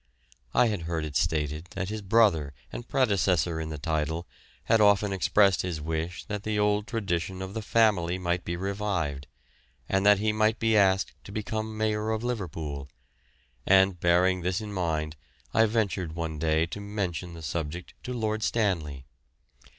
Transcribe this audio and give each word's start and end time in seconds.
I 0.55 0.65
had 0.65 0.81
heard 0.89 1.05
it 1.05 1.15
stated 1.15 1.67
that 1.75 1.89
his 1.89 2.01
brother 2.01 2.55
and 2.73 2.87
predecessor 2.87 3.61
in 3.61 3.69
the 3.69 3.77
title 3.77 4.27
had 4.63 4.81
often 4.81 5.13
expressed 5.13 5.61
his 5.61 5.79
wish 5.79 6.25
that 6.25 6.41
the 6.41 6.57
old 6.57 6.87
tradition 6.87 7.39
of 7.39 7.53
the 7.53 7.61
family 7.61 8.17
might 8.17 8.43
be 8.43 8.55
revived, 8.57 9.27
and 9.87 10.03
that 10.03 10.17
he 10.17 10.31
might 10.33 10.57
be 10.57 10.75
asked 10.75 11.13
to 11.25 11.31
become 11.31 11.77
Mayor 11.77 12.09
of 12.09 12.23
Liverpool; 12.23 12.89
and 13.63 13.99
bearing 13.99 14.41
this 14.41 14.59
in 14.59 14.73
mind 14.73 15.17
I 15.53 15.67
ventured 15.67 16.15
one 16.15 16.39
day 16.39 16.65
to 16.65 16.81
mention 16.81 17.35
the 17.35 17.43
subject 17.43 17.93
to 18.01 18.11
Lord 18.11 18.41
Stanley. 18.41 19.05